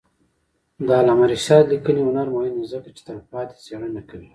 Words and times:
د 0.85 0.87
علامه 0.99 1.25
رشاد 1.33 1.63
لیکنی 1.73 2.01
هنر 2.07 2.27
مهم 2.35 2.55
دی 2.59 2.65
ځکه 2.73 2.89
چې 2.95 3.01
تلپاتې 3.07 3.55
څېړنې 3.65 4.01
کوي. 4.09 4.29